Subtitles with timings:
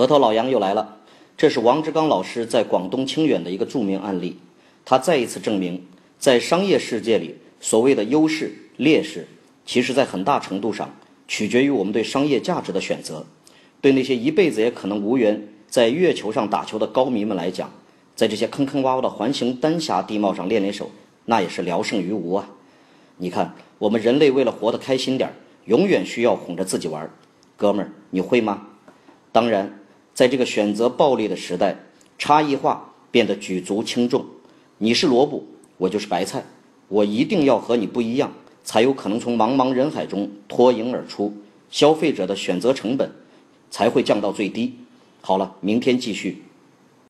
[0.00, 0.96] 核桃老杨又来了，
[1.36, 4.38] 这是王志刚老师在广东清远的一个著名案例。
[4.82, 5.84] 他再一次证明，
[6.18, 9.28] 在商业世界里，所谓的优势、劣势，
[9.66, 10.96] 其实在很大程度上
[11.28, 13.26] 取决于我们对商业价值的选择。
[13.82, 17.70] 对那些一辈子也可能无缘在月球上打球的高迷们来讲，
[18.16, 20.90] 在这些坑坑洼洼的环形丹霞地貌上练练手，
[21.26, 22.48] 那也是聊胜于无啊！
[23.18, 25.34] 你看，我们人类为了活得开心点儿，
[25.66, 27.10] 永远需要哄着自己玩儿。
[27.58, 28.66] 哥们儿，你会吗？
[29.30, 29.76] 当然。
[30.20, 31.78] 在这个选择暴力的时代，
[32.18, 34.26] 差异化变得举足轻重。
[34.76, 35.46] 你是萝卜，
[35.78, 36.44] 我就是白菜，
[36.88, 41.32] 我一定要和你不一样，才有可能从茫茫人海中脱颖而出，
[41.70, 43.10] 消费者的选择成本
[43.70, 44.74] 才会降到最低。
[45.22, 46.42] 好了，明天继续。